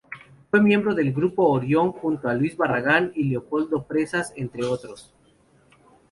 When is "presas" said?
3.83-4.33